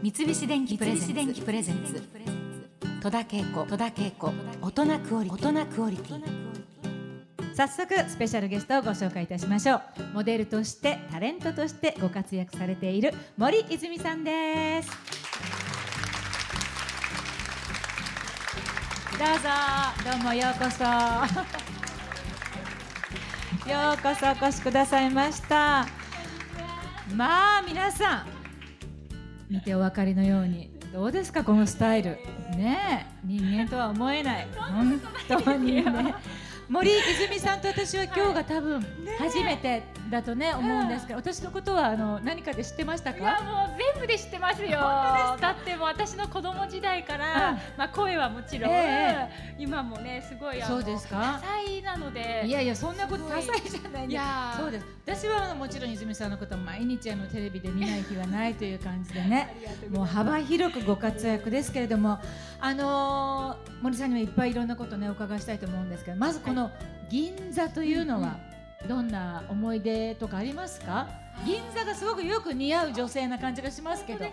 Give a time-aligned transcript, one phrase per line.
[0.00, 2.00] 三菱電機プレゼンツ。
[3.02, 3.66] 戸田恵子。
[3.66, 4.32] 戸田恵子。
[4.62, 6.22] 大人クオリ大人クオリティ。
[7.56, 9.82] 早速スペシャルゲストをご紹介いたしましょう。
[10.14, 14.90] モデルとしてタレントとしてご活躍されている森泉さんです。
[19.18, 19.48] どうぞ。
[20.08, 20.84] どうもようこそ。
[23.68, 25.88] ようこそお越しくださいました。
[27.16, 28.37] まあ皆さん
[29.50, 32.10] 見てお分かりのようにどうですかこのスタイル。
[32.56, 34.48] ねえ人間とは思えない。
[34.56, 36.14] 本当にね。
[36.68, 38.84] 森泉さんと私は今日が多分
[39.18, 44.70] 初めてだとね思うんですけど私のことはあの何かで知ってましたいやかもう全部で知ってますよ。
[44.70, 51.40] だってもう私の子供時代から、うんまあ声はもちろん、え今もねすごいそうですか？
[51.42, 52.44] 多彩なので。
[52.46, 54.60] いやいやそんなこと多彩じゃないいやー。
[54.60, 54.86] そうです。
[55.06, 59.56] 私はもちろん泉さんのことは毎日あのテレビで見ない日はないという感じでね
[59.90, 62.18] もう幅広くご活躍ですけれども、
[62.60, 66.70] あのー森さんにはいっぱいいろんなことねお伺いしたいと思うんですけどまずこの
[67.08, 68.36] 銀座というのは
[68.86, 71.08] どんな思い出とかありますか？
[71.44, 74.26] 銀座がすごくよく似合う女性な感じがしますけど。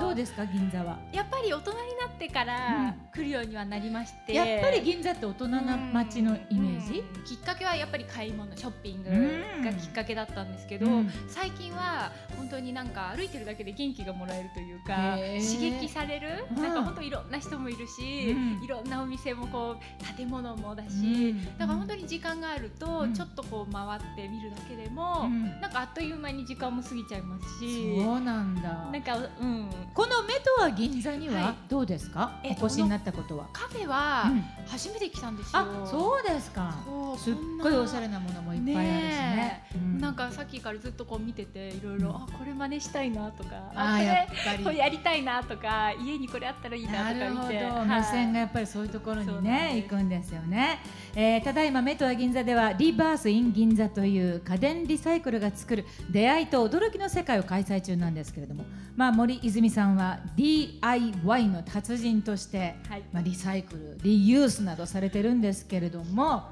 [0.00, 0.98] どうですか銀座は？
[1.12, 1.82] やっぱり大人にな
[2.14, 7.00] ってから来るようにはなりまして、やっぱり銀座って大人な街のイメージ？
[7.00, 7.24] うん。
[7.24, 9.64] きっかけはやっぱり買い物ショッピングうん。
[9.64, 11.10] がきっかけだったんですけど、うん。
[11.28, 16.62] 最近は本当になんか歩いてるだけで元気がもらえるというか刺激される、うん。
[16.62, 18.64] なんか本当いろんな人もいるし、うん。
[18.64, 21.44] いろんなお店もこう建物もだし、うん。
[21.58, 23.14] だから本当に時間があると、うん。
[23.14, 25.60] ちょっとこう回ってみるだけでも、うん。
[25.60, 28.88] なんかあっという間に時間も過ぎちゃいますしそうなんだ。
[28.90, 29.68] なんかうん。
[29.92, 31.54] この目とは銀座にははい。
[31.68, 34.40] どうですか、えお越しになったことは、カフェはうん。
[34.66, 35.58] 初めて来たんですよ。
[35.60, 36.74] あそうですか。
[37.18, 39.10] すっごいおしゃれなものもいっぱいあるしね。
[39.10, 39.98] ねえうん。
[40.00, 42.16] なんかさっきからずっとこう見てていろいろ、うん。
[42.16, 44.64] あこれ真似したいなとかあやっぱり。
[44.64, 47.60] これやりたいなとか家にこれあったらいいなとか見て。
[47.86, 48.40] 目線がはい。
[48.40, 50.80] やっぱりそういうところにね行くんですよね、
[51.14, 58.64] えーただいま目とは銀座ではリバースイン銀座という家電リサイクルが作る出会いと驚きの世界を開催中なんですけれども
[58.96, 63.02] まあ森泉さんは DIY の達人としてはい。
[63.12, 66.50] まあ、リサイクルリユースなどされてるんですけれども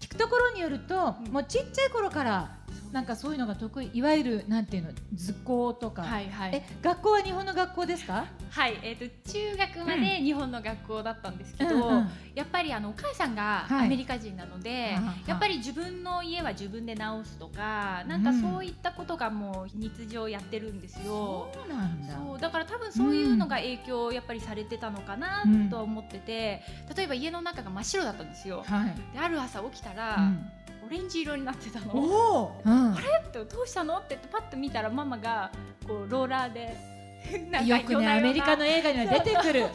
[0.00, 1.32] 聞くところによると、うん。
[1.32, 2.56] もうちっちゃい頃から
[2.92, 6.54] なんかそういうのが得意いわゆるなんていうの図工とか、はいはい。
[6.54, 8.26] え学校は日本の学校ですか？
[8.50, 12.08] はいえっ、と中学まで日本の学校だったんですけど、うんうん。
[12.34, 13.86] やっぱりあのお母さんがはい。
[13.86, 21.50] アメリカ人なので、はあはあやっぱり自分の家は自分で直すとかなんかそういったことがもう日常やってるんですよ。
[21.52, 22.14] そうなんだ。
[22.14, 26.62] そうだから多分そういうのが影響やっぱりされてたのかなうんとは思ってて、
[26.96, 28.62] 例えば家の中が真っ白だったんですよ。
[28.66, 30.50] はい、である朝起きたら、うん。
[30.86, 32.54] オレンジ色になってたの。
[32.76, 33.06] あれ？
[33.28, 33.98] ってどうしたの？
[33.98, 35.50] ってパッと見たらママが
[35.86, 36.76] こうローラーで
[37.66, 39.66] よくねアメリカの映画には出てくる。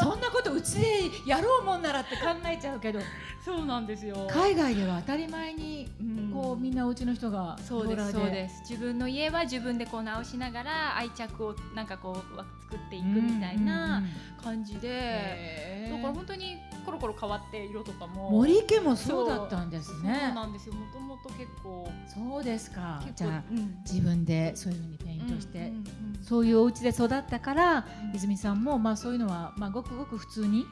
[0.00, 0.86] そんなことうちで
[1.26, 3.00] やろうもんならって考えちゃうけど。
[3.44, 4.28] そうなんですよ。
[4.30, 6.30] 海外では当たり前にうん。
[6.32, 8.60] こうみんなお家の人がそうですそうです。
[8.70, 14.02] 自分の家は自分でこう直しながら愛着をなんかこう作っていくみたいな
[14.42, 18.30] 感じで、だから本当にコロコロ変わって色とかも。
[18.30, 20.74] 森家もそうだったんですねなんですよ。
[20.74, 21.88] もともと結構。
[22.06, 23.02] そうですか。
[23.14, 23.76] じゃあうん。
[23.84, 25.84] 自分でそういうふうにペイントして、うんうんうん。
[26.22, 28.16] そういうお家で育ったからうん。
[28.16, 30.66] 泉さんもまあそういうのはまあごくごく普通に？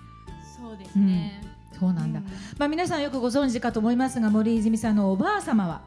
[0.60, 1.40] そうですね、
[1.78, 2.22] そうなんだ、う
[2.58, 5.80] まあ皆さんよくご存知かと思いますが森泉さんのおばあ様は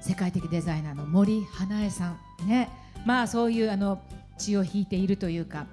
[0.00, 2.46] 世界的デザイナーの森花江さん。
[2.46, 2.68] ね。
[3.04, 4.00] まあそういうあの
[4.38, 5.66] 血を引いているというか。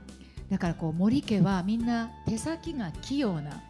[0.49, 3.61] だからこう森家はみんな手先が器用な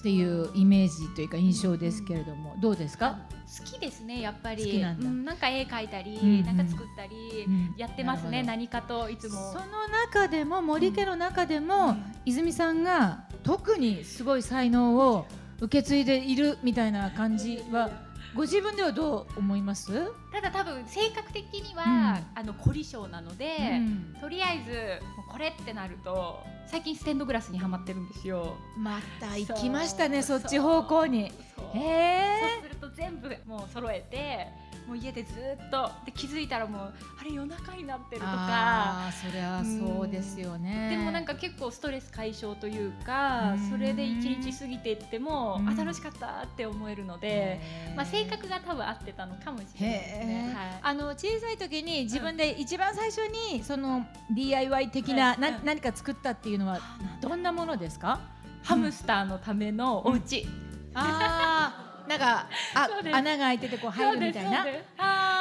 [0.00, 3.18] っていうイメージというか印象ですけれどもどうですか、
[3.58, 4.80] 好きですねやっぱり。
[4.80, 5.06] なんだ。
[5.06, 6.44] うん、なんか絵描いたり、うんうん。
[6.46, 9.52] なんか作ったり、うんやってますね何かといつも。
[9.52, 12.04] その中でも森家の中でも、うん。
[12.24, 15.26] 泉さんが特にすごい才能を
[15.60, 17.90] 受け継いでいるみたいな感じは
[18.34, 24.16] ご自分ではどう思います、ただ多分性格的には、うあの凝り性なので、うん。
[24.20, 28.56] とりあえずこれってなると最近ステンドグラスにはまってるんですよ。
[28.78, 31.24] また行きましたねそっち方向に。
[31.24, 31.30] へ
[31.74, 34.48] えそうすると全部もう揃えて
[34.90, 35.88] もう家でずっと。
[36.04, 38.32] で気づいたらもうあれ夜中になってるとか。
[38.36, 40.88] ああそりゃそうですよね。
[40.90, 43.70] でもなんか結構ストレス解消というかうん。
[43.70, 45.68] それで一日過ぎていってもうん。
[45.68, 47.60] あ楽しかったって思えるので、
[47.94, 50.54] まあ、性格が多分合ってたのかもしれないですね。
[50.56, 50.80] はい。
[50.82, 53.18] あの小さい時に自分で一番最初
[53.52, 54.04] にその
[54.34, 56.80] DIY 的な、な何か作ったっていうのは
[57.20, 58.20] どんなものですか？
[58.64, 60.46] ハムスターのためのお家、
[60.94, 61.79] ああ
[62.10, 64.66] なんかあ穴が開いててこう入るみたいな。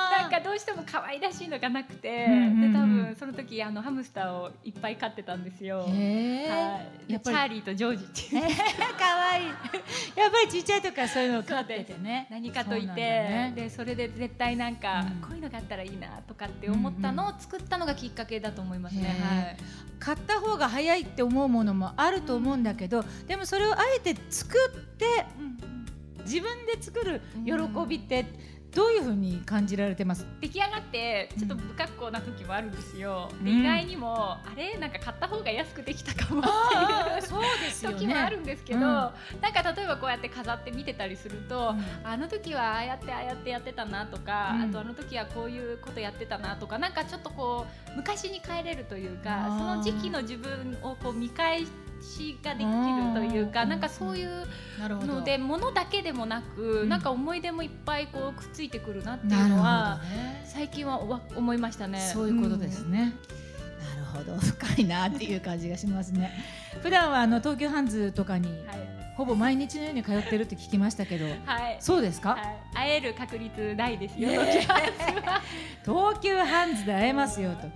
[0.09, 2.73] なんかどうしても可愛らしいのがなくて、うんうんうん。
[2.73, 5.79] で多分その時時あのハムスターをいっぱい飼ってたんですよ。
[5.79, 5.87] は
[7.07, 8.43] い、やっぱりチャーリーとジョージっていう。
[8.43, 9.45] え ーかわいい。
[10.15, 12.27] やっぱりちっちゃい時からそういうのを飼っててね。
[12.29, 12.95] 何かといて。
[12.95, 13.53] ね。
[13.55, 15.21] でそれで絶対なんか、うん。
[15.21, 19.15] こういうのがあったらいいなとかって思ったのを作ったのがきっかけだと思いますね。
[19.57, 19.57] へ
[19.99, 25.78] 買った方が早いって思うものもあると思うんだけどでもそれをあえて作ってはい。
[26.29, 27.53] 自分で作る喜
[27.87, 28.25] びって
[28.71, 30.27] どういうふうに感じられてます？
[30.41, 33.31] 出来上がってちょっと不格好な時もあるんですよ。
[33.43, 33.59] でうん。
[33.61, 34.77] 意外にもあれ？
[34.77, 37.21] なんか買った方が安くできたかもっていう。
[37.27, 38.85] そうです時もあるんですけど、うん。
[38.85, 39.11] なん
[39.51, 42.07] か例えばこうやって飾って見てたりすると、うん。
[42.07, 44.61] あの時はああやってああやってやってたなとか、うん。
[44.69, 49.57] あとあの時はこういうことやってたなとかなんかちょっとこう昔に帰れるというあかー。
[49.57, 51.71] その時期の自分をこう見返し
[52.43, 53.69] ができるというかうん。
[53.69, 54.45] なんかそういう
[55.05, 56.89] ので物だけでもなく、うん。
[56.89, 60.43] なんか思い出もいっぱいこうくっついてくるなっていうのはね。
[60.45, 61.99] 最近はわ思いましたね。
[62.13, 63.13] そういうことですね、
[63.95, 64.37] なるほど。
[64.41, 66.31] 深いなっていう感じがしますね。
[66.81, 68.49] 普段はあの東急ハンズとかに
[69.15, 71.77] ほぼ毎日のように通ってるって聞きましたけどはい。
[71.79, 72.41] そうですか、はい、
[72.73, 74.29] 会える確率大ですよ。
[75.83, 77.67] 東急 ハンズで会えますよと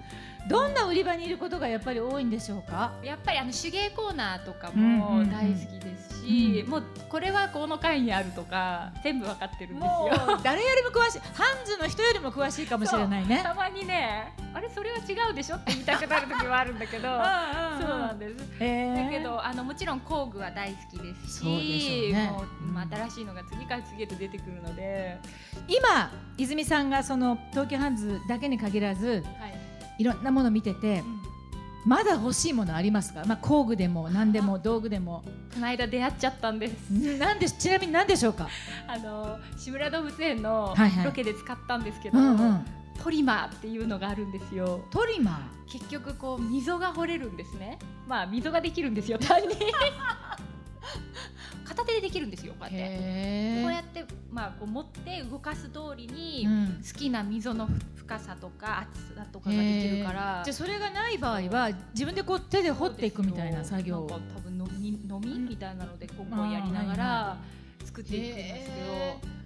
[0.48, 2.94] どんな売り場にいることがやっぱり多いんでしょうか？
[3.04, 10.38] やっぱりあの手芸コーナーとかも大好きですし、うんもうこれはこの階にあるとか全部わかってるんですもよ。
[10.40, 13.42] う誰よりも詳しいハンズの人よりも詳しいかもしれないね。
[13.44, 17.04] たまにね、あれそれは違うでしょって言いたくなる時はあるんだけど、
[17.80, 18.36] そうなんです。
[18.60, 19.04] へー。
[19.06, 22.30] だけどあのもちろん工具は大好きですしね。
[22.32, 22.74] もう、うん。
[22.74, 25.20] まあ新しいのが次から次へと出てくるので、
[25.68, 29.54] 今泉さんがその東急ハンズだけに限らずはい。
[29.98, 31.04] いろんなもの見てて
[31.86, 35.24] まだ欲しいものありますか、まあ、工具でも何でも道具でも
[35.54, 36.90] この間出会っちゃったんです。
[36.92, 38.48] なんでちなみに何でしょうか？
[38.88, 40.74] あの志村動物園の
[41.04, 42.18] ロケで使ったんですけど、
[43.04, 44.86] トリマーっていうのがあるんですよ。
[44.92, 47.78] トリマ結局こう溝が掘れるんですね。
[48.08, 49.50] まあ溝ができるんですよ単に。
[51.66, 53.04] 片手でできるんですよこうやーって。
[54.02, 56.82] ってまあこう持って動かす通りにうん。
[56.86, 60.42] 好きな溝の深さとか厚さとかができるから。
[60.44, 65.40] じゃあそれがない場合は自分でこう手で掘っていくみたいな作業多分飲み飲み？
[65.40, 67.38] みたいなのでこうこうやりながら
[67.86, 69.43] 作っていくんですけど。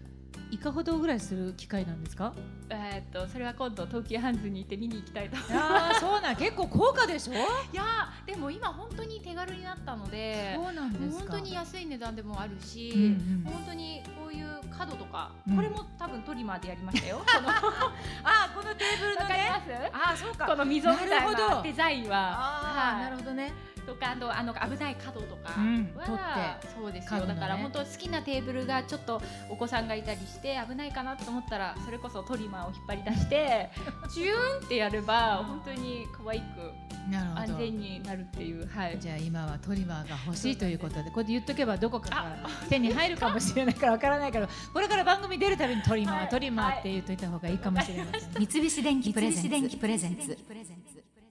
[0.51, 2.33] へいかほどぐらいする機会なんですか？
[2.69, 5.35] えーっとそれは今度東急ハンズに行って見に行きたいと。
[5.37, 5.57] 思います。
[5.57, 6.35] ああそうなん。
[6.35, 7.33] 結構高価でしょ？
[7.71, 11.31] いやーでも今本当に手軽になったのでそうなんですか。
[11.31, 13.01] 本当に安い値段でもあるし、うん
[13.45, 13.51] うん。
[13.53, 15.55] 本当にこういう角とか、うん。
[15.55, 17.17] これも多分トリマーでやりましたよ。
[17.25, 20.13] このあこのテーブルのりねます？
[20.13, 20.45] あそうか。
[20.45, 23.03] この溝みたいなデザインは、あーはい。
[23.05, 23.53] なるほどね
[23.87, 27.27] とかあのあの危ない角とかうんは、取ってそうですよ、ね。
[27.27, 33.69] だから本当好きなテーブルがちょっとお子さんがいたりして危ないかなと思ったらそれこそトリマーを引っ張り出して
[34.13, 36.73] チューンってやれば本当に可愛く
[37.09, 37.41] なるほど。
[37.41, 38.99] 安全になるっていうはい。
[38.99, 50.37] じゃあ今はトリマーが欲しいということでこれで言っとけばどこかから手に入るかもしれないからわからないからこれから番組出るたびにトリマー、はいトリマーって言っといた方がいいかもしれません、三菱電機プレゼンツ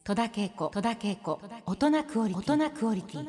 [0.06, 2.34] 戸田恵子大人クオリ
[3.02, 3.28] ティ。